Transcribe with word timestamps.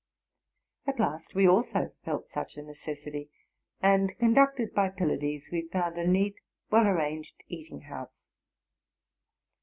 At 0.87 0.99
last 0.99 1.35
we 1.35 1.47
also 1.47 1.93
felt 2.03 2.25
such 2.27 2.57
a 2.57 2.63
ne 2.63 2.73
cessity; 2.73 3.29
and, 3.83 4.17
conducted 4.17 4.73
by 4.73 4.89
Pylades, 4.89 5.51
we 5.51 5.67
found 5.71 5.95
a 5.99 6.07
neat, 6.07 6.37
well: 6.71 6.85
crranged 6.91 7.43
eating 7.49 7.81
house. 7.81 8.25